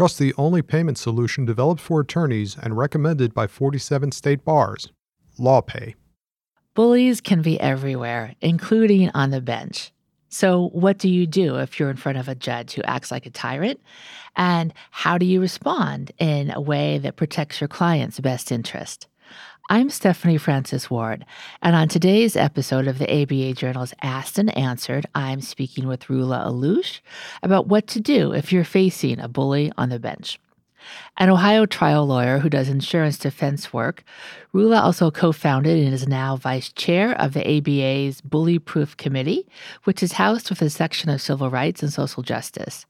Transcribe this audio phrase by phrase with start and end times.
[0.00, 4.88] Trust the only payment solution developed for attorneys and recommended by 47 state bars
[5.38, 5.92] LawPay.
[6.72, 9.92] Bullies can be everywhere, including on the bench.
[10.30, 13.26] So, what do you do if you're in front of a judge who acts like
[13.26, 13.78] a tyrant?
[14.36, 19.06] And how do you respond in a way that protects your client's best interest?
[19.72, 21.24] I'm Stephanie Francis Ward,
[21.62, 26.44] and on today's episode of the ABA Journal's Asked and Answered, I'm speaking with Rula
[26.44, 27.00] Allouche
[27.44, 30.40] about what to do if you're facing a bully on the bench.
[31.18, 34.02] An Ohio trial lawyer who does insurance defense work,
[34.52, 39.46] Rula also co founded and is now vice chair of the ABA's Bully Proof Committee,
[39.84, 42.86] which is housed with a section of civil rights and social justice.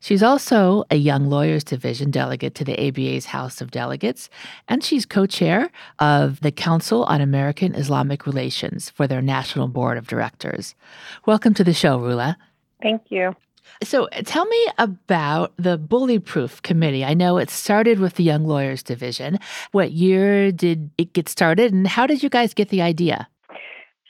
[0.00, 4.30] She's also a Young Lawyers Division delegate to the ABA's House of Delegates,
[4.68, 9.98] and she's co chair of the Council on American Islamic Relations for their National Board
[9.98, 10.74] of Directors.
[11.26, 12.36] Welcome to the show, Rula.
[12.82, 13.34] Thank you.
[13.82, 17.04] So tell me about the Bullyproof Committee.
[17.04, 19.38] I know it started with the Young Lawyers Division.
[19.72, 23.28] What year did it get started, and how did you guys get the idea?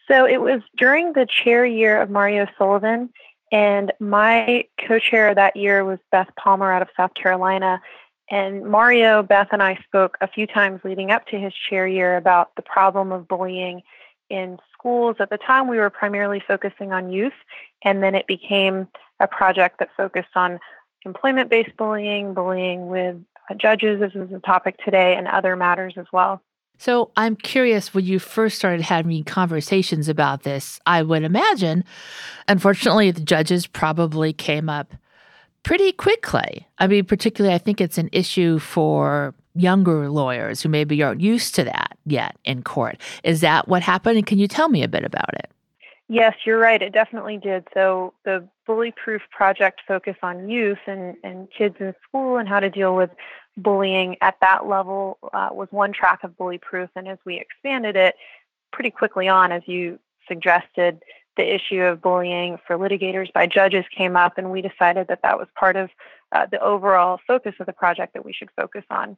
[0.06, 3.10] So it was during the chair year of Mario Sullivan,
[3.50, 7.80] and my co chair that year was Beth Palmer out of South Carolina.
[8.30, 12.18] And Mario, Beth, and I spoke a few times leading up to his chair year
[12.18, 13.82] about the problem of bullying
[14.28, 15.16] in schools.
[15.18, 17.32] At the time, we were primarily focusing on youth,
[17.82, 20.60] and then it became a project that focused on
[21.06, 23.16] employment based bullying, bullying with
[23.56, 26.42] judges, as is a topic today, and other matters as well.
[26.78, 31.84] So I'm curious when you first started having conversations about this, I would imagine,
[32.46, 34.94] unfortunately, the judges probably came up
[35.64, 36.66] pretty quickly.
[36.78, 41.56] I mean, particularly, I think it's an issue for younger lawyers who maybe aren't used
[41.56, 42.96] to that yet in court.
[43.24, 44.16] Is that what happened?
[44.16, 45.50] And can you tell me a bit about it?
[46.08, 46.80] Yes, you're right.
[46.80, 47.66] It definitely did.
[47.74, 52.60] So the Bully Proof project focused on youth and, and kids in school and how
[52.60, 53.10] to deal with
[53.62, 56.88] bullying at that level uh, was one track of Bully Proof.
[56.96, 58.14] And as we expanded it
[58.72, 61.02] pretty quickly on, as you suggested,
[61.36, 65.38] the issue of bullying for litigators by judges came up, and we decided that that
[65.38, 65.88] was part of
[66.32, 69.16] uh, the overall focus of the project that we should focus on.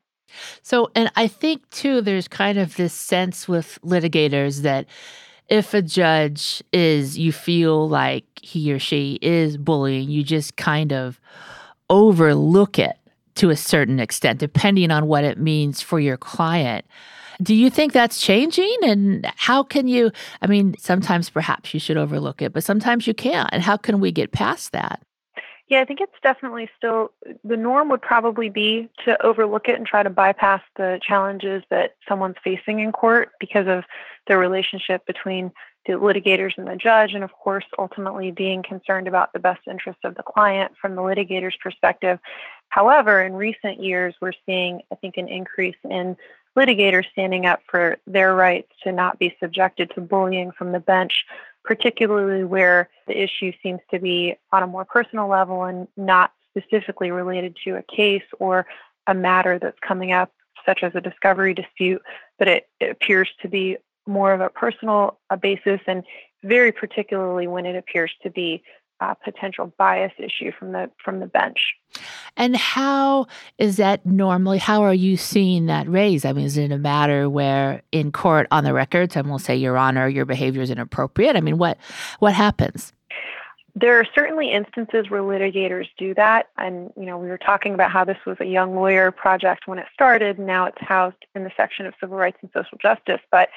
[0.63, 4.87] So, and I think too, there's kind of this sense with litigators that
[5.49, 10.93] if a judge is, you feel like he or she is bullying, you just kind
[10.93, 11.21] of
[11.89, 13.00] overlook it
[13.41, 16.85] to a certain extent, depending on what it means for your client.
[17.41, 18.77] Do you think that's changing?
[18.83, 20.13] And how can you?
[20.43, 23.49] I mean, sometimes perhaps you should overlook it, but sometimes you can't.
[23.51, 25.01] And how can we get past that?
[25.69, 27.13] Yeah, I think it's definitely still
[27.43, 31.95] the norm would probably be to overlook it and try to bypass the challenges that
[32.07, 33.85] someone's facing in court because of
[34.27, 35.51] the relationship between
[35.87, 40.03] the litigators and the judge, and of course, ultimately being concerned about the best interests
[40.05, 42.19] of the client from the litigator's perspective.
[42.69, 46.17] However, in recent years, we're seeing, I think, an increase in
[46.57, 51.25] litigators standing up for their rights to not be subjected to bullying from the bench
[51.65, 57.11] particularly where the issue seems to be on a more personal level and not specifically
[57.11, 58.67] related to a case or
[59.07, 60.33] a matter that's coming up,
[60.67, 62.03] such as a discovery dispute,
[62.39, 63.77] but it, it appears to be
[64.11, 66.05] more of a personal a basis and
[66.43, 68.63] very particularly when it appears to be
[69.01, 71.75] uh, potential bias issue from the from the bench.
[72.37, 73.27] And how
[73.59, 74.59] is that normally?
[74.59, 76.27] How are you seeing that raised?
[76.27, 79.57] I mean, is it a matter where in court on the record someone will say,
[79.57, 81.37] "Your Honor, your behavior is inappropriate"?
[81.37, 81.79] I mean, what
[82.19, 82.93] what happens?
[83.75, 87.91] There are certainly instances where litigators do that, and you know, we were talking about
[87.91, 90.39] how this was a young lawyer project when it started.
[90.39, 93.49] Now it's housed in the section of civil rights and social justice, but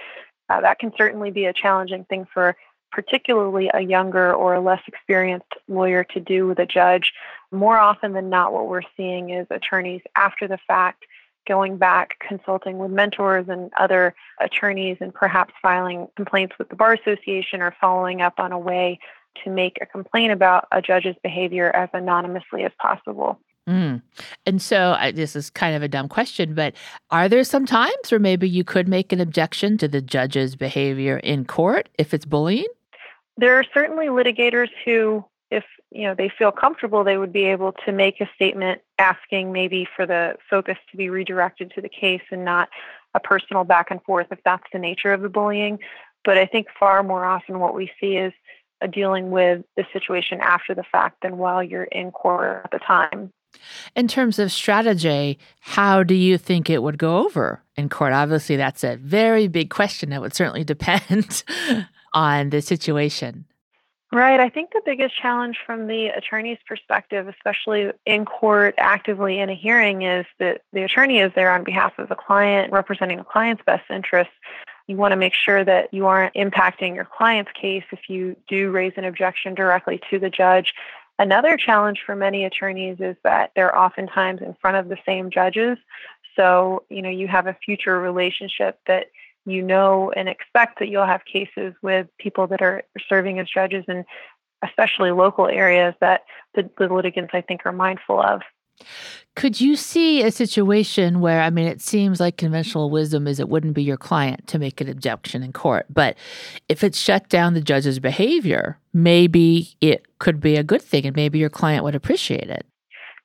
[0.50, 2.56] uh, that can certainly be a challenging thing for
[2.92, 7.12] particularly a younger or a less experienced lawyer to do with a judge.
[7.52, 11.06] More often than not, what we're seeing is attorneys after the fact
[11.48, 16.94] going back, consulting with mentors and other attorneys, and perhaps filing complaints with the Bar
[16.94, 19.00] Association or following up on a way
[19.44, 23.40] to make a complaint about a judge's behavior as anonymously as possible.
[23.68, 24.01] Mm.
[24.46, 26.74] And so I, this is kind of a dumb question, but
[27.12, 31.18] are there some times where maybe you could make an objection to the judge's behavior
[31.18, 32.68] in court if it's bullying?
[33.38, 37.74] there are certainly litigators who if you know they feel comfortable they would be able
[37.86, 42.21] to make a statement asking maybe for the focus to be redirected to the case
[42.31, 42.69] and not
[43.13, 45.80] a personal back and forth if that's the nature of the bullying
[46.24, 48.33] but i think far more often what we see is
[48.92, 53.31] dealing with the situation after the fact than while you're in court at the time
[53.96, 58.14] in terms of strategy, how do you think it would go over in court?
[58.14, 60.10] Obviously, that's a very big question.
[60.10, 61.44] That would certainly depend
[62.14, 63.46] on the situation?
[64.14, 64.40] Right.
[64.40, 69.56] I think the biggest challenge from the attorney's perspective, especially in court, actively in a
[69.56, 73.64] hearing, is that the attorney is there on behalf of the client, representing the client's
[73.66, 74.34] best interests.
[74.86, 78.70] You want to make sure that you aren't impacting your client's case if you do
[78.70, 80.76] raise an objection directly to the judge.
[81.19, 85.77] Another challenge for many attorneys is that they're oftentimes in front of the same judges.
[86.36, 89.07] So, you know, you have a future relationship that
[89.45, 93.86] you know and expect that you'll have cases with people that are serving as judges
[93.88, 94.06] and
[94.63, 96.21] especially local areas that
[96.56, 98.42] the, the litigants I think are mindful of.
[99.35, 103.50] Could you see a situation where, I mean, it seems like conventional wisdom is it
[103.50, 106.15] wouldn't be your client to make an objection in court, but
[106.69, 111.15] if it shut down the judge's behavior, maybe it could be a good thing and
[111.15, 112.65] maybe your client would appreciate it.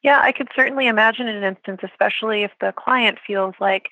[0.02, 3.88] Yeah, I could certainly imagine an instance, especially if the client feels like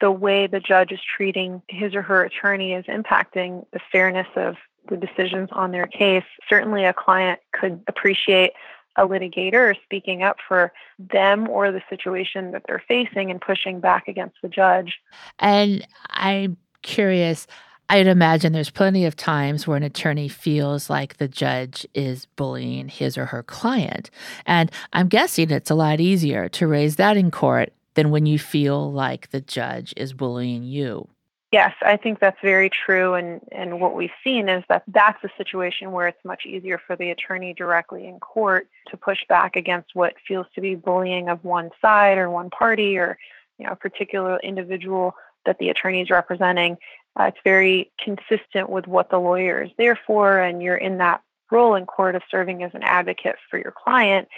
[0.00, 4.56] the way the judge is treating his or her attorney is impacting the fairness of
[4.88, 6.24] the decisions on their case.
[6.48, 8.52] Certainly, a client could appreciate
[9.00, 14.06] a litigator speaking up for them or the situation that they're facing and pushing back
[14.06, 15.00] against the judge.
[15.38, 17.46] And I'm curious.
[17.88, 22.88] I'd imagine there's plenty of times where an attorney feels like the judge is bullying
[22.88, 24.10] his or her client.
[24.46, 28.38] And I'm guessing it's a lot easier to raise that in court than when you
[28.38, 31.08] feel like the judge is bullying you.
[31.52, 33.14] Yes, I think that's very true.
[33.14, 36.94] And, and what we've seen is that that's a situation where it's much easier for
[36.94, 41.42] the attorney directly in court to push back against what feels to be bullying of
[41.42, 43.18] one side or one party or
[43.58, 45.14] you know, a particular individual
[45.44, 46.76] that the attorney is representing.
[47.18, 51.20] Uh, it's very consistent with what the lawyer is there for, and you're in that
[51.50, 54.28] role in court of serving as an advocate for your client.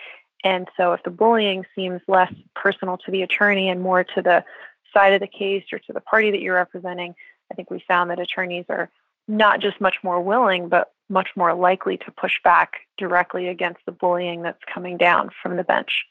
[0.44, 4.44] And so, if the bullying seems less personal to the attorney and more to the
[4.92, 7.14] side of the case or to the party that you're representing,
[7.50, 8.90] I think we found that attorneys are
[9.28, 13.92] not just much more willing, but much more likely to push back directly against the
[13.92, 16.04] bullying that's coming down from the bench.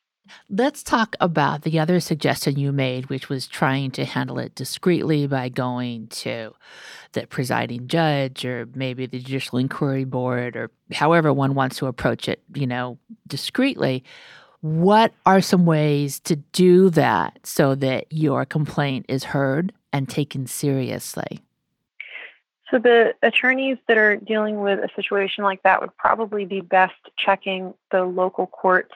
[0.50, 5.26] Let's talk about the other suggestion you made, which was trying to handle it discreetly
[5.26, 6.54] by going to
[7.14, 12.30] the presiding judge or maybe the Judicial Inquiry Board or however one wants to approach
[12.30, 14.04] it, you know, discreetly.
[14.62, 20.46] What are some ways to do that so that your complaint is heard and taken
[20.46, 21.42] seriously?
[22.70, 26.94] So, the attorneys that are dealing with a situation like that would probably be best
[27.18, 28.94] checking the local court's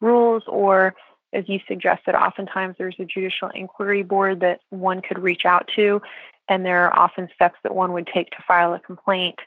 [0.00, 0.94] rules, or
[1.32, 6.00] as you suggested, oftentimes there's a judicial inquiry board that one could reach out to,
[6.48, 9.38] and there are often steps that one would take to file a complaint.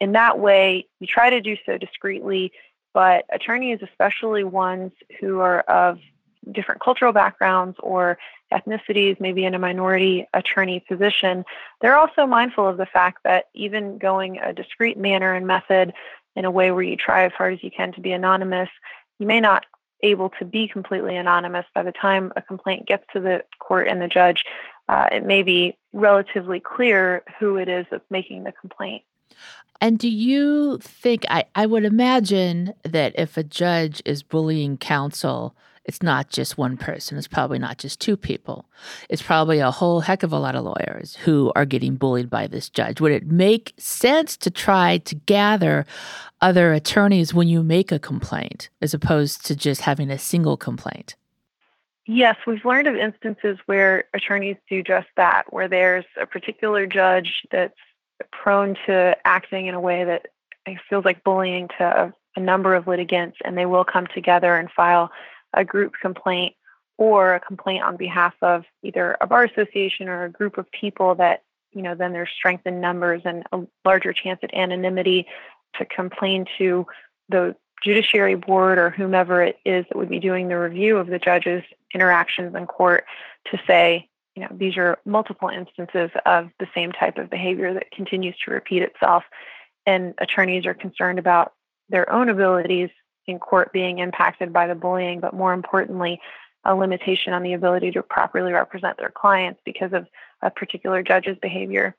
[0.00, 2.50] In that way, you try to do so discreetly,
[2.98, 4.90] but attorneys, especially ones
[5.20, 6.00] who are of
[6.50, 8.18] different cultural backgrounds or
[8.52, 11.44] ethnicities, maybe in a minority attorney position,
[11.80, 15.92] they're also mindful of the fact that even going a discreet manner and method
[16.34, 18.68] in a way where you try as hard as you can to be anonymous,
[19.20, 19.64] you may not
[20.02, 21.66] able to be completely anonymous.
[21.76, 24.42] By the time a complaint gets to the court and the judge
[24.88, 29.04] uh, it may be relatively clear who it is that's making the complaint
[29.80, 35.54] and do you think I, I would imagine that if a judge is bullying counsel
[35.88, 37.16] it's not just one person.
[37.16, 38.66] It's probably not just two people.
[39.08, 42.46] It's probably a whole heck of a lot of lawyers who are getting bullied by
[42.46, 43.00] this judge.
[43.00, 45.86] Would it make sense to try to gather
[46.42, 51.16] other attorneys when you make a complaint as opposed to just having a single complaint?
[52.04, 57.46] Yes, we've learned of instances where attorneys do just that, where there's a particular judge
[57.50, 57.74] that's
[58.30, 60.26] prone to acting in a way that
[60.88, 64.70] feels like bullying to a, a number of litigants, and they will come together and
[64.70, 65.10] file
[65.54, 66.54] a group complaint
[66.98, 71.14] or a complaint on behalf of either a bar association or a group of people
[71.14, 75.26] that you know then there's strength in numbers and a larger chance at anonymity
[75.78, 76.86] to complain to
[77.28, 81.18] the judiciary board or whomever it is that would be doing the review of the
[81.18, 81.62] judge's
[81.94, 83.04] interactions in court
[83.50, 87.90] to say you know these are multiple instances of the same type of behavior that
[87.90, 89.24] continues to repeat itself
[89.84, 91.54] and attorneys are concerned about
[91.88, 92.90] their own abilities
[93.26, 96.20] in court being impacted by the bullying, but more importantly,
[96.64, 100.06] a limitation on the ability to properly represent their clients because of
[100.40, 101.96] a particular judge's behavior.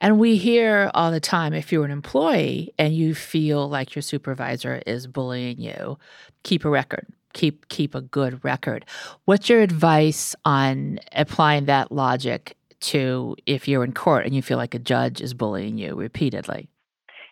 [0.00, 4.02] And we hear all the time if you're an employee and you feel like your
[4.02, 5.98] supervisor is bullying you,
[6.42, 7.06] keep a record.
[7.36, 8.86] Keep keep a good record.
[9.26, 14.56] What's your advice on applying that logic to if you're in court and you feel
[14.56, 16.66] like a judge is bullying you repeatedly?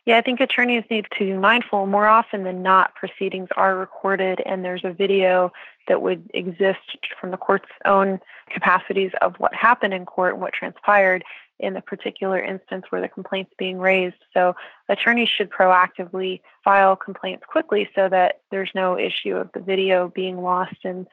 [0.04, 1.86] Yeah, I think attorneys need to be mindful.
[1.86, 5.50] More often than not, proceedings are recorded, and there's a video
[5.88, 8.20] that would exist from the court's own
[8.52, 11.24] capacities of what happened in court and what transpired
[11.60, 14.16] in the particular instance where the complaint's being raised.
[14.32, 14.54] So
[14.88, 20.42] attorneys should proactively file complaints quickly so that there's no issue of the video being
[20.42, 21.06] lost in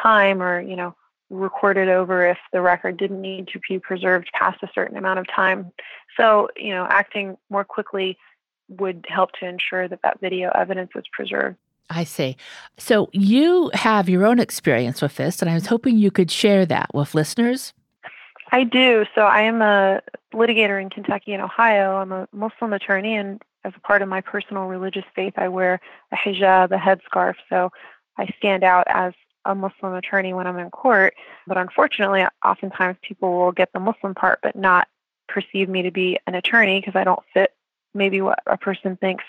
[0.00, 0.94] time or, you know,
[1.30, 5.26] recorded over if the record didn't need to be preserved past a certain amount of
[5.28, 5.70] time.
[6.16, 8.16] So, you know, acting more quickly
[8.68, 11.56] would help to ensure that that video evidence was preserved.
[11.90, 12.36] I see.
[12.76, 16.66] So you have your own experience with this, and I was hoping you could share
[16.66, 17.72] that with listeners.
[18.50, 19.04] I do.
[19.14, 20.00] So I am a
[20.32, 21.96] litigator in Kentucky and Ohio.
[21.96, 25.80] I'm a Muslim attorney, and as a part of my personal religious faith, I wear
[26.12, 27.34] a hijab, a headscarf.
[27.48, 27.70] So
[28.16, 29.12] I stand out as
[29.44, 31.14] a Muslim attorney when I'm in court.
[31.46, 34.88] But unfortunately, oftentimes people will get the Muslim part, but not
[35.28, 37.52] perceive me to be an attorney because I don't fit
[37.94, 39.24] maybe what a person thinks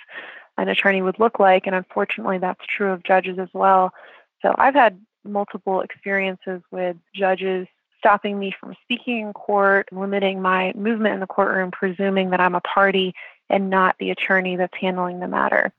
[0.58, 1.68] an attorney would look like.
[1.68, 3.94] And unfortunately, that's true of judges as well.
[4.42, 7.68] So I've had multiple experiences with judges
[8.00, 12.56] stopping me from speaking in court, limiting my movement in the courtroom, presuming that I'm
[12.56, 13.14] a party
[13.50, 15.72] and not the attorney that's handling the matter.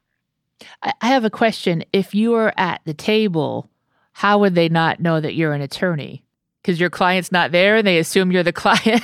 [0.82, 1.84] I have a question.
[1.92, 3.68] If you are at the table,
[4.12, 6.22] how would they not know that you're an attorney?
[6.60, 9.02] Because your client's not there and they assume you're the client?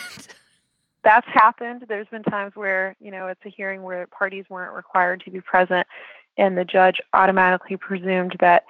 [1.02, 1.84] that's happened.
[1.88, 5.40] There's been times where, you know, it's a hearing where parties weren't required to be
[5.40, 5.86] present
[6.36, 8.64] and the judge automatically presumed that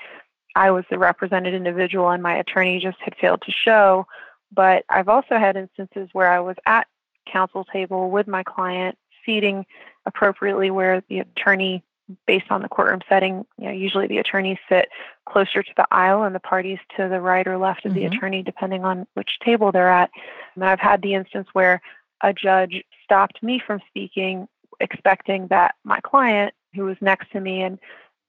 [0.55, 4.07] I was the represented individual and my attorney just had failed to show.
[4.53, 6.87] But I've also had instances where I was at
[7.31, 9.67] counsel table with my client, seating
[10.07, 11.83] appropriately where the attorney,
[12.27, 14.89] based on the courtroom setting, you know, usually the attorneys sit
[15.29, 18.01] closer to the aisle and the parties to the right or left of mm-hmm.
[18.01, 20.11] the attorney, depending on which table they're at.
[20.55, 21.83] And I've had the instance where
[22.23, 24.49] a judge stopped me from speaking,
[24.81, 27.79] expecting that my client, who was next to me and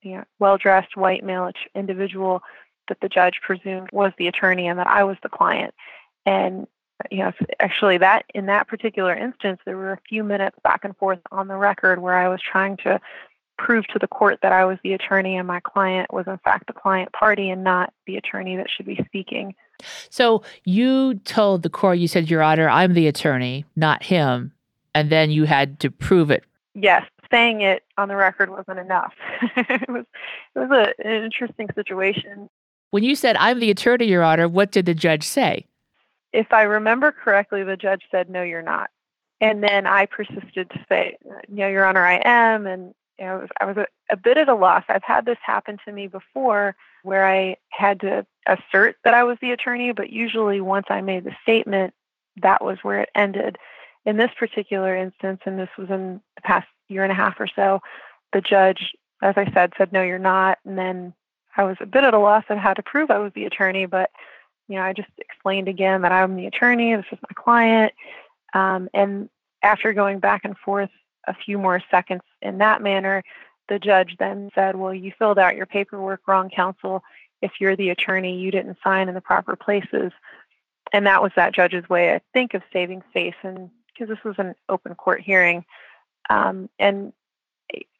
[0.02, 2.42] you know, well-dressed white male individual,
[2.88, 5.74] that the judge presumed was the attorney and that I was the client.
[6.26, 6.66] And
[7.10, 10.96] you know, actually, that in that particular instance, there were a few minutes back and
[10.96, 13.00] forth on the record where I was trying to
[13.56, 16.68] prove to the court that I was the attorney and my client was in fact
[16.68, 19.54] the client party and not the attorney that should be speaking.
[20.10, 24.52] So you told the court, you said, Your Honor, I'm the attorney, not him.
[24.94, 26.44] And then you had to prove it.
[26.74, 29.12] Yes, saying it on the record wasn't enough.
[29.56, 30.04] it was
[30.54, 32.48] it was a, an interesting situation.
[32.90, 35.66] When you said I'm the attorney, Your Honor, what did the judge say?
[36.38, 38.90] If I remember correctly, the judge said, "No, you're not."
[39.40, 41.18] And then I persisted to say,
[41.48, 44.54] "No, Your Honor, I am." And you know, I was a, a bit at a
[44.54, 44.84] loss.
[44.88, 49.36] I've had this happen to me before where I had to assert that I was
[49.40, 51.92] the attorney, but usually once I made the statement,
[52.40, 53.58] that was where it ended.
[54.06, 57.48] In this particular instance, and this was in the past year and a half or
[57.48, 57.80] so,
[58.32, 58.92] the judge,
[59.22, 60.58] as I said, said, No, you're not.
[60.64, 61.14] And then
[61.56, 63.86] I was a bit at a loss of how to prove I was the attorney,
[63.86, 64.10] but
[64.68, 67.92] you know, I just explained again that I'm the attorney, this is my client.
[68.54, 69.28] Um, and
[69.62, 70.90] after going back and forth
[71.26, 73.22] a few more seconds in that manner,
[73.68, 77.02] the judge then said, Well, you filled out your paperwork wrong, counsel.
[77.42, 80.12] If you're the attorney, you didn't sign in the proper places.
[80.92, 83.34] And that was that judge's way, I think, of saving face.
[83.42, 85.64] And because this was an open court hearing,
[86.30, 87.12] um, and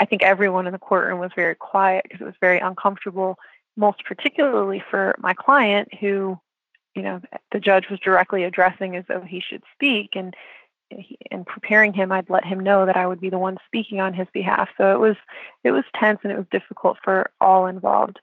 [0.00, 3.38] I think everyone in the courtroom was very quiet because it was very uncomfortable,
[3.76, 6.38] most particularly for my client, who,
[6.94, 7.20] you know,
[7.52, 10.10] the judge was directly addressing as though he should speak.
[10.14, 10.34] And
[11.30, 14.14] in preparing him, I'd let him know that I would be the one speaking on
[14.14, 14.68] his behalf.
[14.76, 15.16] So it was
[15.64, 18.18] it was tense and it was difficult for all involved.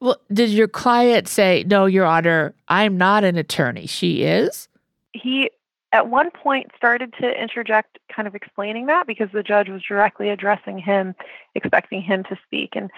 [0.00, 3.86] Well, did your client say, "No, Your Honor, I'm not an attorney.
[3.86, 4.68] She is"?
[5.12, 5.50] He
[5.92, 10.28] at one point started to interject, kind of explaining that because the judge was directly
[10.28, 11.14] addressing him,
[11.54, 12.90] expecting him to speak, and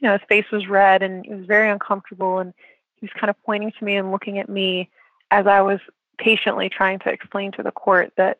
[0.00, 2.54] you know his face was red and he was very uncomfortable, and
[3.04, 4.88] he was kind of pointing to me and looking at me
[5.30, 5.78] as I was
[6.16, 8.38] patiently trying to explain to the court that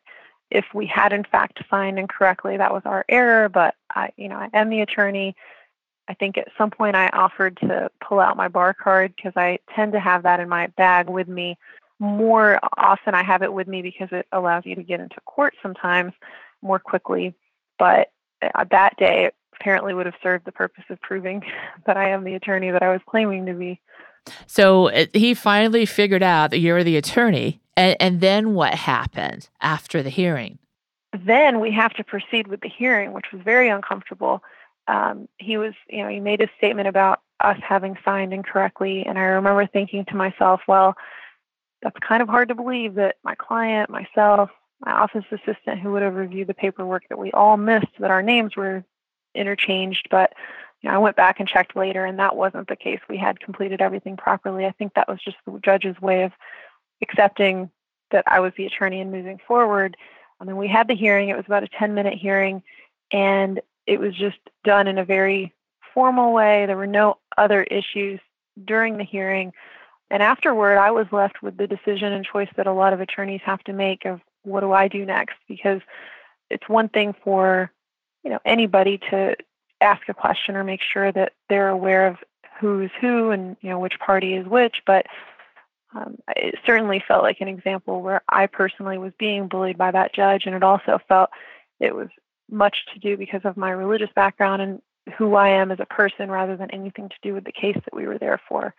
[0.49, 3.47] if we had in fact signed incorrectly, that was our error.
[3.47, 5.35] But I, you know, I am the attorney.
[6.07, 9.59] I think at some point I offered to pull out my bar card because I
[9.75, 11.59] tend to have that in my bag with me.
[11.99, 15.53] More often, I have it with me because it allows you to get into court
[15.61, 16.13] sometimes
[16.63, 17.35] more quickly.
[17.77, 21.43] But uh, that day, apparently would have served the purpose of proving
[21.85, 23.79] that I am the attorney that I was claiming to be.
[24.47, 29.49] So uh, he finally figured out that you're the attorney and, and then what happened
[29.61, 30.59] after the hearing?
[31.25, 34.43] Then we have to proceed with the hearing, which was very uncomfortable.
[34.87, 39.05] Um, he was, you know, he made a statement about us having signed incorrectly.
[39.05, 40.95] And I remember thinking to myself, well,
[41.81, 44.49] that's kind of hard to believe that my client, myself,
[44.85, 48.21] my office assistant who would have reviewed the paperwork that we all missed that our
[48.21, 48.83] names were
[49.33, 50.07] interchanged.
[50.09, 50.33] But
[50.85, 52.99] know, I went back and checked later, and that wasn't the case.
[53.09, 54.65] We had completed everything properly.
[54.65, 56.31] I think that was just the judge's way of
[57.01, 57.69] accepting
[58.11, 59.97] that I was the attorney and moving forward.
[60.39, 61.29] I mean, we had the hearing.
[61.29, 62.63] It was about a 10 minute hearing,
[63.11, 65.53] and it was just done in a very
[65.93, 66.65] formal way.
[66.65, 68.19] There were no other issues
[68.63, 69.53] during the hearing.
[70.09, 73.41] And afterward, I was left with the decision and choice that a lot of attorneys
[73.43, 75.35] have to make of what do I do next?
[75.47, 75.81] Because
[76.49, 77.71] it's one thing for
[78.23, 79.35] you know anybody to
[79.81, 82.17] ask a question or make sure that they're aware of
[82.59, 85.05] who's who and you know which party is which, but
[85.95, 90.13] um, it certainly felt like an example where I personally was being bullied by that
[90.13, 91.29] judge, and it also felt
[91.79, 92.09] it was
[92.49, 94.81] much to do because of my religious background and
[95.17, 97.93] who I am as a person rather than anything to do with the case that
[97.93, 98.73] we were there for.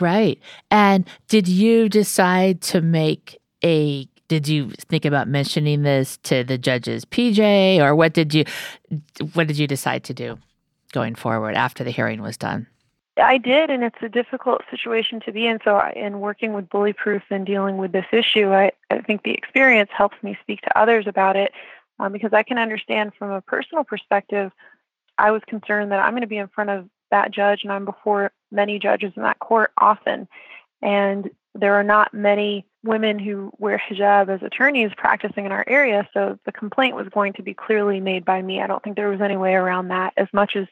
[0.00, 0.40] Right.
[0.70, 6.58] And did you decide to make a did you think about mentioning this to the
[6.58, 8.44] judge's PJ or what did you
[9.34, 10.38] what did you decide to do
[10.92, 12.66] going forward after the hearing was done?
[13.18, 15.58] I did, and it's a difficult situation to be in.
[15.64, 19.32] So, in working with Bully Proof and dealing with this issue, I, I think the
[19.32, 21.52] experience helps me speak to others about it
[21.98, 24.52] um, because I can understand from a personal perspective.
[25.16, 27.86] I was concerned that I'm going to be in front of that judge, and I'm
[27.86, 30.28] before many judges in that court often.
[30.82, 36.08] And there are not many women who wear hijab as attorneys practicing in our area,
[36.14, 38.60] so the complaint was going to be clearly made by me.
[38.60, 40.12] I don't think there was any way around that.
[40.16, 40.66] As much as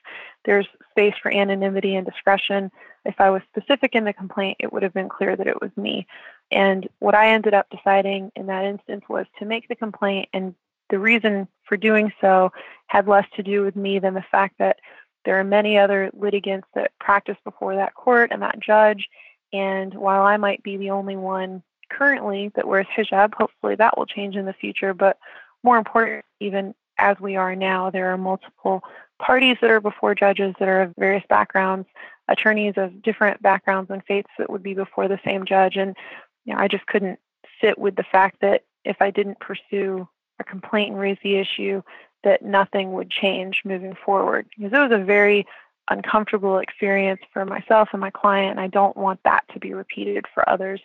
[0.44, 2.70] there's space for anonymity and discretion,
[3.04, 5.70] if I was specific in the complaint, it would have been clear that it was
[5.76, 6.06] me.
[6.50, 10.54] And what I ended up deciding in that instance was to make the complaint, and
[10.90, 12.52] the reason for doing so
[12.86, 14.78] had less to do with me than the fact that
[15.24, 19.08] there are many other litigants that practice before that court and that judge.
[19.52, 21.62] And while I might be the only one
[21.96, 23.34] currently that wears hijab.
[23.34, 24.94] Hopefully that will change in the future.
[24.94, 25.18] But
[25.62, 28.82] more important, even as we are now, there are multiple
[29.18, 31.88] parties that are before judges that are of various backgrounds,
[32.28, 35.76] attorneys of different backgrounds and faiths that would be before the same judge.
[35.76, 35.96] And
[36.44, 37.18] you know, I just couldn't
[37.60, 40.08] sit with the fact that if I didn't pursue
[40.38, 41.82] a complaint and raise the issue,
[42.24, 44.46] that nothing would change moving forward.
[44.56, 45.46] Because it was a very
[45.90, 50.26] uncomfortable experience for myself and my client, and I don't want that to be repeated
[50.32, 50.80] for others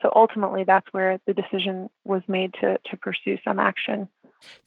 [0.00, 4.08] so ultimately, that's where the decision was made to, to pursue some action.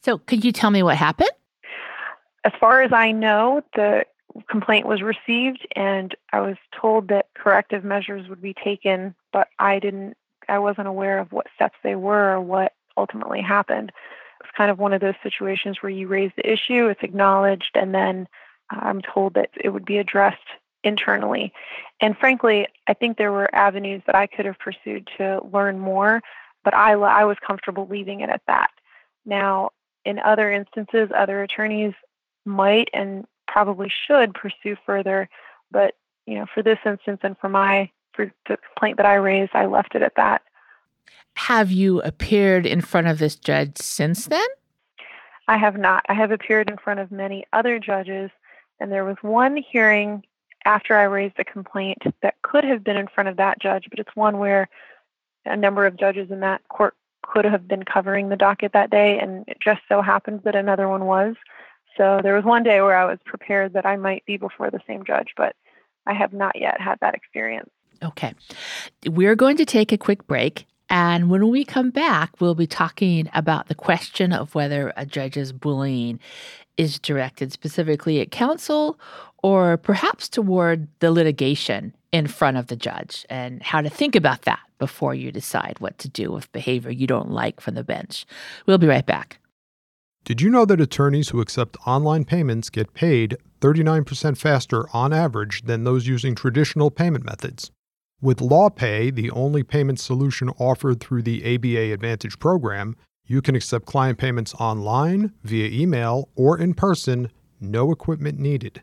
[0.00, 1.30] So, could you tell me what happened?
[2.44, 4.04] As far as I know, the
[4.48, 9.78] complaint was received, and I was told that corrective measures would be taken, but I
[9.78, 10.16] didn't,
[10.48, 13.92] I wasn't aware of what steps they were or what ultimately happened.
[14.40, 17.94] It's kind of one of those situations where you raise the issue, it's acknowledged, and
[17.94, 18.26] then
[18.74, 20.38] uh, I'm told that it would be addressed
[20.84, 21.52] internally.
[22.00, 26.20] And frankly, I think there were avenues that I could have pursued to learn more,
[26.64, 28.70] but I, I was comfortable leaving it at that.
[29.24, 29.70] Now,
[30.04, 31.94] in other instances, other attorneys
[32.44, 35.28] might and probably should pursue further,
[35.70, 35.94] but
[36.26, 39.66] you know, for this instance and for my for the complaint that I raised, I
[39.66, 40.42] left it at that.
[41.34, 44.46] Have you appeared in front of this judge since then?
[45.48, 46.04] I have not.
[46.08, 48.30] I have appeared in front of many other judges,
[48.80, 50.22] and there was one hearing
[50.64, 53.98] after I raised a complaint that could have been in front of that judge, but
[53.98, 54.68] it's one where
[55.44, 59.18] a number of judges in that court could have been covering the docket that day,
[59.18, 61.36] and it just so happened that another one was.
[61.96, 64.80] So there was one day where I was prepared that I might be before the
[64.86, 65.54] same judge, but
[66.06, 67.70] I have not yet had that experience.
[68.02, 68.34] Okay.
[69.06, 70.66] We're going to take a quick break.
[70.88, 75.52] And when we come back, we'll be talking about the question of whether a judge's
[75.52, 76.20] bullying
[76.76, 78.98] is directed specifically at counsel
[79.42, 84.42] or perhaps toward the litigation in front of the judge and how to think about
[84.42, 88.26] that before you decide what to do with behavior you don't like from the bench.
[88.66, 89.38] We'll be right back.
[90.24, 95.62] Did you know that attorneys who accept online payments get paid 39% faster on average
[95.62, 97.72] than those using traditional payment methods?
[98.20, 102.94] With LawPay, the only payment solution offered through the ABA Advantage program,
[103.26, 107.30] you can accept client payments online, via email, or in person,
[107.60, 108.82] no equipment needed.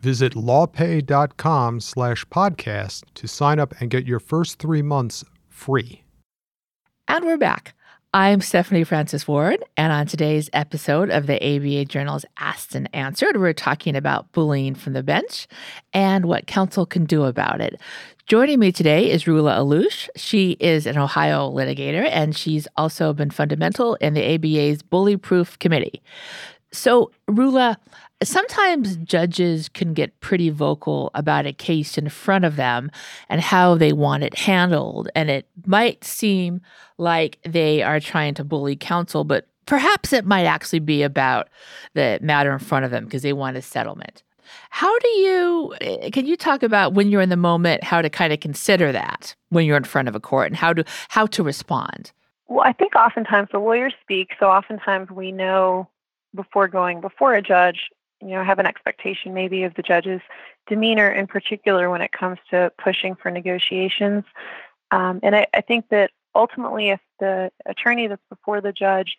[0.00, 6.02] Visit lawpay.com slash podcast to sign up and get your first three months free.
[7.06, 7.74] And we're back.
[8.14, 13.40] I'm Stephanie Francis Ward, and on today's episode of the ABA Journal's Asked and Answered,
[13.40, 15.46] we're talking about bullying from the bench
[15.94, 17.80] and what counsel can do about it.
[18.26, 20.08] Joining me today is Rula Allouche.
[20.14, 25.58] She is an Ohio litigator, and she's also been fundamental in the ABA's Bully Proof
[25.58, 26.00] Committee.
[26.70, 27.76] So, Rula,
[28.22, 32.92] sometimes judges can get pretty vocal about a case in front of them
[33.28, 35.08] and how they want it handled.
[35.16, 36.60] And it might seem
[36.98, 41.48] like they are trying to bully counsel, but perhaps it might actually be about
[41.94, 44.22] the matter in front of them because they want a settlement.
[44.70, 48.10] How do you, eh, can you talk about when you're in the moment, how to
[48.10, 51.26] kind of consider that when you're in front of a court and how to, how
[51.26, 52.12] to respond?
[52.48, 55.88] Well, I think oftentimes the lawyers speak, so oftentimes we know
[56.34, 60.20] before going before a judge, you know, have an expectation maybe of the judge's
[60.66, 64.24] demeanor in particular when it comes to pushing for negotiations.
[64.90, 69.16] Um, and I, I think that ultimately, if the attorney that's before the judge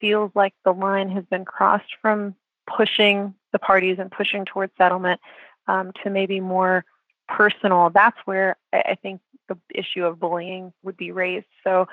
[0.00, 2.34] feels like the line has been crossed from
[2.66, 5.18] pushing the parties and pushing towards settlement
[5.66, 6.84] um, to maybe more
[7.26, 11.46] personal, that's where I think the issue of bullying would be raised.
[11.64, 11.86] So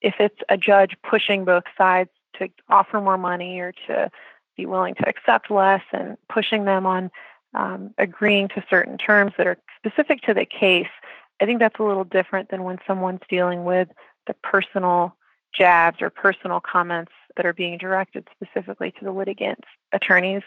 [0.00, 4.10] if it's a judge pushing both sides to offer more money or to
[4.56, 7.10] be willing to accept less and pushing them on
[7.54, 10.94] um, agreeing to certain terms that are specific to the case,
[11.40, 13.88] I think that's a little different than when someone's dealing with
[14.26, 15.16] the personal
[15.52, 20.42] jabs or personal comments that are being directed specifically to the litigants' attorneys.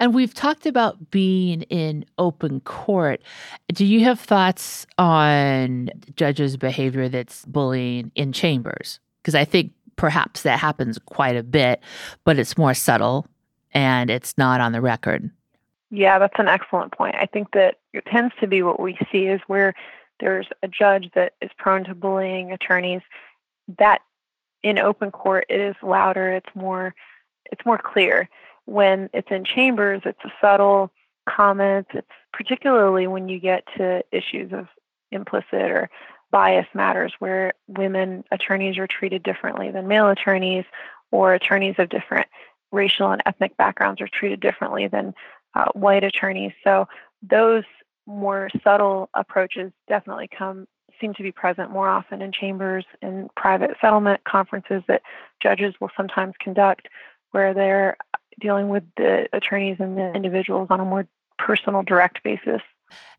[0.00, 3.20] And we've talked about being in open court.
[3.72, 9.00] Do you have thoughts on judges' behavior that's bullying in chambers?
[9.22, 11.80] Because I think perhaps that happens quite a bit,
[12.24, 13.26] but it's more subtle
[13.72, 15.30] and it's not on the record.
[15.90, 17.16] Yeah, that's an excellent point.
[17.18, 19.74] I think that it tends to be what we see is where
[20.20, 23.02] there's a judge that is prone to bullying attorneys
[23.78, 24.02] that
[24.62, 26.94] in open court it is louder, it's more
[27.50, 28.28] it's more clear.
[28.68, 30.92] When it's in chambers, it's a subtle
[31.26, 31.86] comment.
[31.94, 34.66] It's particularly when you get to issues of
[35.10, 35.88] implicit or
[36.30, 40.66] bias matters where women attorneys are treated differently than male attorneys
[41.10, 42.26] or attorneys of different
[42.70, 45.14] racial and ethnic backgrounds are treated differently than
[45.54, 46.52] uh, white attorneys.
[46.62, 46.88] So
[47.22, 47.64] those
[48.06, 50.68] more subtle approaches definitely come
[51.00, 55.00] seem to be present more often in chambers and private settlement conferences that
[55.42, 56.86] judges will sometimes conduct
[57.30, 57.96] where they're
[58.38, 61.06] dealing with the attorneys and the individuals on a more
[61.38, 62.62] personal direct basis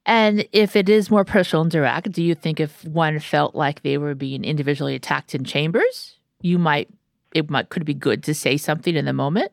[0.05, 3.83] and if it is more personal and direct, do you think if one felt like
[3.83, 6.89] they were being individually attacked in chambers, you might
[7.33, 9.51] it might could be good to say something in the moment?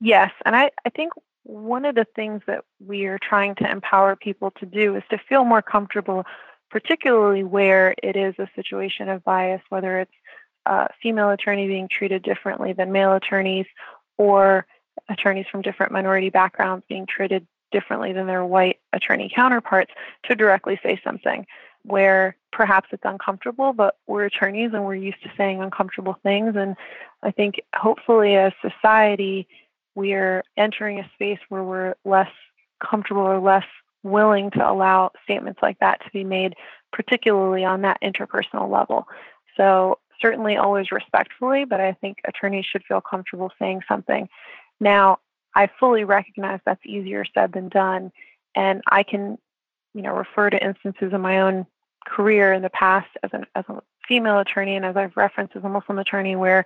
[0.00, 1.12] Yes, and I, I think
[1.44, 5.18] one of the things that we are trying to empower people to do is to
[5.18, 6.24] feel more comfortable,
[6.70, 10.12] particularly where it is a situation of bias, whether it's
[10.66, 13.66] a female attorney being treated differently than male attorneys
[14.16, 14.64] or
[15.08, 19.92] attorneys from different minority backgrounds being treated differently than their white attorney counterparts
[20.24, 21.46] to directly say something
[21.84, 26.54] where perhaps it's uncomfortable, but we're attorneys and we're used to saying uncomfortable things.
[26.56, 26.76] And
[27.22, 29.48] I think hopefully as society,
[29.94, 32.30] we're entering a space where we're less
[32.80, 33.64] comfortable or less
[34.02, 36.54] willing to allow statements like that to be made,
[36.92, 39.06] particularly on that interpersonal level.
[39.56, 44.28] So, certainly always respectfully, but I think attorneys should feel comfortable saying something.
[44.82, 45.20] Now,
[45.54, 48.10] I fully recognize that's easier said than done.
[48.56, 49.38] And I can,
[49.94, 51.66] you know, refer to instances in my own
[52.04, 55.62] career in the past as, an, as a female attorney and as I've referenced as
[55.62, 56.64] a Muslim attorney where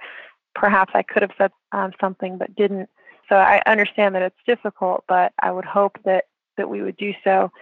[0.54, 2.88] perhaps I could have said um, something but didn't.
[3.28, 6.24] So I understand that it's difficult, but I would hope that
[6.56, 7.52] that we would do so.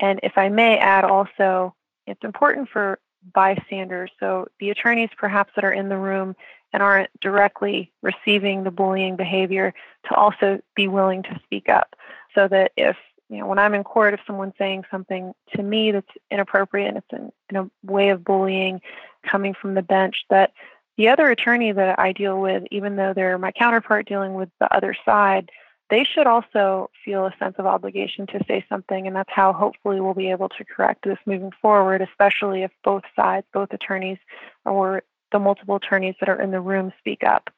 [0.00, 1.72] And if I may add also,
[2.08, 2.98] it's important for
[3.32, 6.34] bystanders, so the attorneys perhaps that are in the room
[6.72, 9.74] and aren't directly receiving the bullying behavior
[10.08, 11.96] to also be willing to speak up.
[12.34, 12.96] So that if
[13.30, 16.98] you know when i'm in court if someone's saying something to me that's inappropriate and
[16.98, 18.80] it's in, in a way of bullying
[19.24, 20.52] coming from the bench that
[20.98, 24.74] the other attorney that i deal with even though they're my counterpart dealing with the
[24.74, 25.50] other side
[25.88, 30.00] they should also feel a sense of obligation to say something and that's how hopefully
[30.00, 34.18] we'll be able to correct this moving forward especially if both sides both attorneys
[34.64, 37.50] or the multiple attorneys that are in the room speak up.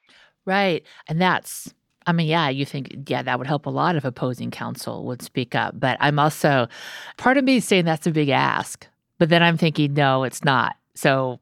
[0.44, 0.84] Right.
[1.08, 1.72] And that's
[2.06, 5.22] I mean, yeah, you think, yeah, that would help a lot if opposing counsel would
[5.22, 5.78] speak up.
[5.78, 6.68] But I'm also,
[7.16, 8.86] part of me is saying that's a big ask.
[9.18, 10.76] But then I'm thinking, no, it's not.
[10.94, 11.38] So,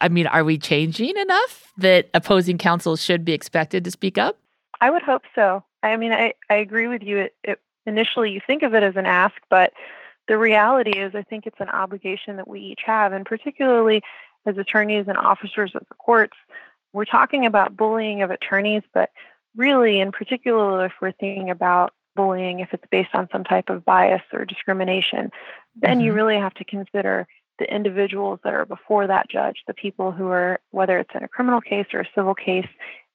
[0.00, 4.36] I mean, are we changing enough that opposing counsel should be expected to speak up?
[4.80, 5.62] I would hope so.
[5.82, 7.18] I mean, I, I agree with you.
[7.18, 9.72] It, it, initially, you think of it as an ask, but
[10.28, 13.12] the reality is, I think it's an obligation that we each have.
[13.12, 14.02] And particularly
[14.46, 16.36] as attorneys and officers of the courts,
[16.92, 19.10] we're talking about bullying of attorneys, but
[19.56, 23.84] really, in particular, if we're thinking about bullying, if it's based on some type of
[23.84, 25.30] bias or discrimination,
[25.76, 26.06] then mm-hmm.
[26.06, 27.26] you really have to consider
[27.58, 31.28] the individuals that are before that judge, the people who are, whether it's in a
[31.28, 32.68] criminal case or a civil case,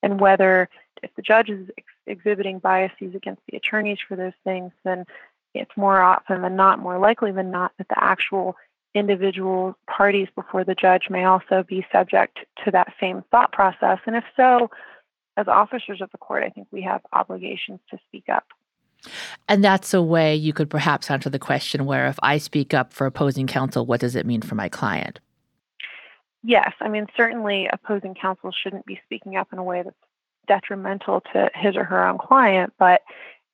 [0.03, 0.69] and whether
[1.03, 5.05] if the judge is ex- exhibiting biases against the attorneys for those things, then
[5.53, 8.55] it's more often than not, more likely than not, that the actual
[8.95, 13.99] individual parties before the judge may also be subject to that same thought process.
[14.07, 14.71] And if so,
[15.37, 18.45] as officers of the court, I think we have obligations to speak up.
[19.47, 22.93] And that's a way you could perhaps answer the question where if I speak up
[22.93, 25.19] for opposing counsel, what does it mean for my client?
[26.43, 29.95] Yes, I mean, certainly opposing counsel shouldn't be speaking up in a way that's
[30.47, 33.01] detrimental to his or her own client, but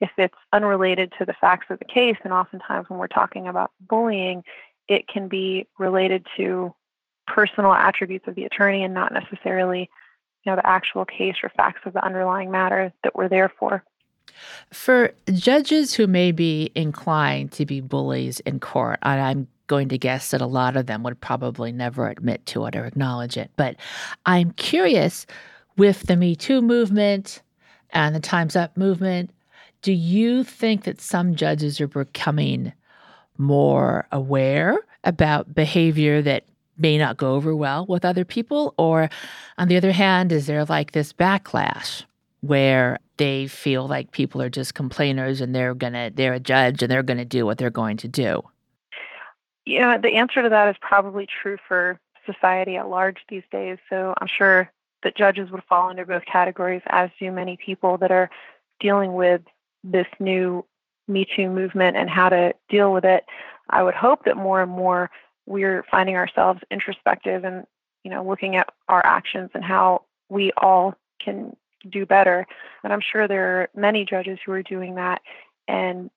[0.02, 3.72] if it's unrelated to the facts of the case, and oftentimes when we're talking about
[3.80, 4.44] bullying,
[4.88, 6.74] it can be related to
[7.28, 9.90] personal attributes of the attorney and not necessarily
[10.44, 13.84] you know the actual case or facts of the underlying matter that we're there for.
[14.72, 19.98] For judges who may be inclined to be bullies in court, and I'm going to
[19.98, 23.52] guess that a lot of them would probably never admit to it or acknowledge it.
[23.56, 23.76] But
[24.26, 25.26] I'm curious
[25.78, 27.42] with the Me Too movement
[27.92, 29.32] and the Time's Up movement,
[29.82, 32.74] do you think that some judges are becoming
[33.42, 36.46] more aware about behavior that
[36.78, 38.74] may not go over well with other people?
[38.78, 39.10] Or
[39.58, 42.04] on the other hand, is there like this backlash
[42.42, 46.92] where they feel like people are just complainers and they're gonna they're a judge and
[46.92, 48.42] they're gonna do what they're going to do?
[49.66, 53.78] Yeah, the answer to that is probably true for society at large these days.
[53.90, 54.72] So I'm sure
[55.04, 58.30] that judges would fall under both categories, as do many people that are
[58.80, 59.42] dealing with
[59.84, 60.66] this new
[61.08, 63.26] Me Too movement and how to deal with it.
[63.70, 65.10] I would hope that more and more
[65.46, 67.66] we're finding ourselves introspective and,
[68.04, 71.56] you know, looking at our actions and how we all can
[71.90, 72.46] do better.
[72.84, 75.22] And I'm sure there are many judges who are doing that.
[75.68, 76.10] And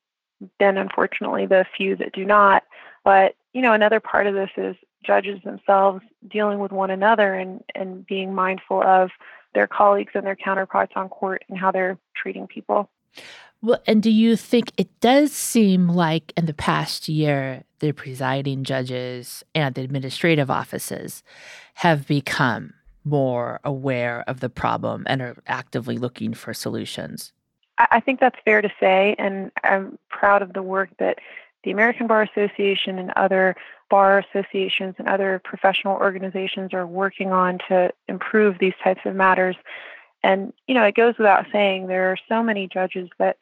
[0.59, 2.64] then unfortunately the few that do not
[3.05, 7.62] but, you know, another part of this is judges themselves dealing with one another and,
[7.75, 9.11] and being mindful of
[9.55, 12.88] their colleagues and their counterparts on court and how they're treating people.
[13.64, 18.62] Well, and do you think it does seem like in the past year, the presiding
[18.62, 21.22] judges and the administrative offices
[21.72, 22.74] have become
[23.05, 27.33] more aware of the problem and are actively looking for solutions?
[27.79, 31.20] I think that's fair to say, and I'm proud of the work that
[31.62, 33.57] the American Bar Association and other
[33.88, 39.57] bar associations and other professional organizations are working on to improve these types of matters.
[40.22, 43.38] And, you know, it goes without saying there are so many judges that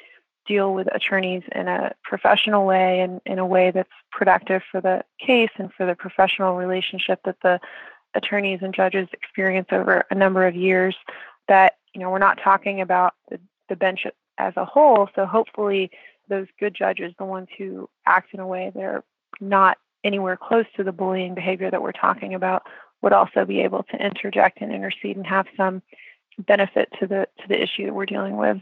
[0.47, 5.05] deal with attorneys in a professional way and in a way that's productive for the
[5.25, 7.61] case and for the professional relationship that the
[8.15, 10.97] attorneys and judges experience over a number of years
[11.49, 14.07] that you know we're not talking about the, the bench
[14.39, 15.91] as a whole so hopefully
[16.29, 19.05] those good judges, the ones who act in a way they're
[19.41, 22.63] not anywhere close to the bullying behavior that we're talking about,
[23.03, 25.83] would also be able to interject and intercede and have some
[26.39, 28.59] benefit to the to the issue that we're dealing with.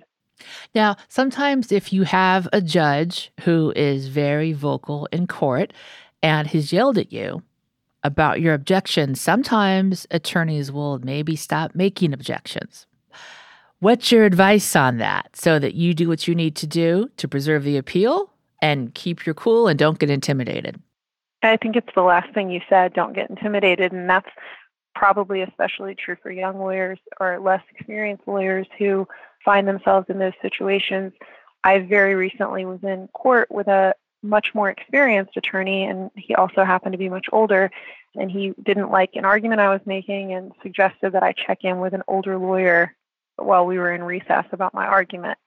[0.74, 5.72] Now, sometimes if you have a judge who is very vocal in court
[6.22, 7.42] and has yelled at you
[8.02, 12.86] about your objections, sometimes attorneys will maybe stop making objections.
[13.80, 17.26] What's your advice on that so that you do what you need to do to
[17.26, 20.80] preserve the appeal and keep your cool and don't get intimidated?
[21.42, 23.92] I think it's the last thing you said don't get intimidated.
[23.92, 24.28] And that's
[24.94, 29.08] probably especially true for young lawyers or less experienced lawyers who
[29.44, 31.12] find themselves in those situations.
[31.64, 36.64] I very recently was in court with a much more experienced attorney, and he also
[36.64, 37.70] happened to be much older.
[38.16, 41.78] And he didn't like an argument I was making and suggested that I check in
[41.78, 42.94] with an older lawyer
[43.36, 45.38] while we were in recess about my argument.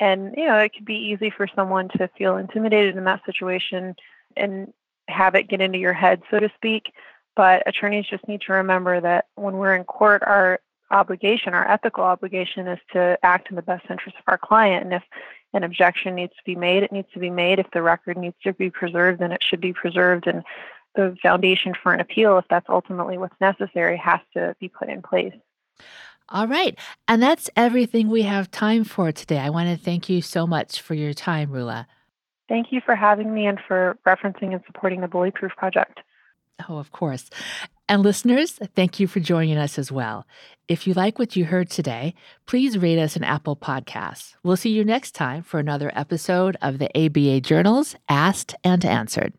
[0.00, 3.94] And, you know, it could be easy for someone to feel intimidated in that situation
[4.36, 4.72] and
[5.08, 6.92] have it get into your head, so to speak.
[7.36, 12.04] But attorneys just need to remember that when we're in court, our obligation, our ethical
[12.04, 14.84] obligation is to act in the best interest of our client.
[14.84, 15.02] And if
[15.52, 17.58] an objection needs to be made, it needs to be made.
[17.58, 20.26] If the record needs to be preserved, then it should be preserved.
[20.26, 20.44] And
[20.94, 25.02] the foundation for an appeal, if that's ultimately what's necessary, has to be put in
[25.02, 25.34] place.
[26.28, 26.78] All right.
[27.08, 29.38] And that's everything we have time for today.
[29.38, 31.86] I want to thank you so much for your time, Rula.
[32.48, 36.00] Thank you for having me and for referencing and supporting the Bullyproof Project.
[36.68, 37.30] Oh, of course.
[37.90, 40.24] And listeners, thank you for joining us as well.
[40.68, 42.14] If you like what you heard today,
[42.46, 44.36] please rate us an Apple Podcasts.
[44.44, 49.32] We'll see you next time for another episode of the ABA Journals Asked and Answered.